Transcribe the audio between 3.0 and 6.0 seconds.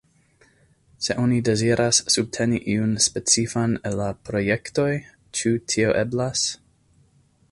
specifan el la projektoj, ĉu tio